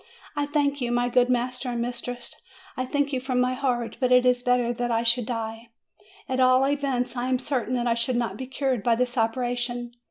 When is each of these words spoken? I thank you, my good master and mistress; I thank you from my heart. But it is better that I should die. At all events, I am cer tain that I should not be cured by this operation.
I 0.35 0.47
thank 0.47 0.81
you, 0.81 0.91
my 0.91 1.09
good 1.09 1.29
master 1.29 1.69
and 1.69 1.79
mistress; 1.79 2.33
I 2.75 2.87
thank 2.87 3.13
you 3.13 3.19
from 3.19 3.39
my 3.39 3.53
heart. 3.53 3.97
But 3.99 4.11
it 4.11 4.25
is 4.25 4.41
better 4.41 4.73
that 4.73 4.89
I 4.89 5.03
should 5.03 5.27
die. 5.27 5.69
At 6.27 6.39
all 6.39 6.65
events, 6.65 7.15
I 7.15 7.27
am 7.29 7.37
cer 7.37 7.63
tain 7.67 7.75
that 7.75 7.85
I 7.85 7.93
should 7.93 8.15
not 8.15 8.35
be 8.35 8.47
cured 8.47 8.81
by 8.81 8.95
this 8.95 9.15
operation. 9.15 9.91